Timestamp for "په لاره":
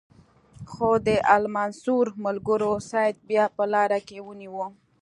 3.55-3.99